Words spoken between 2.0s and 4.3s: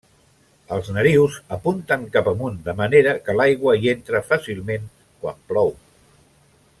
cap amunt, de manera que l'aigua hi entra